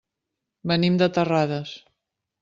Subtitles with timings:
[0.71, 1.75] Venim de Terrades.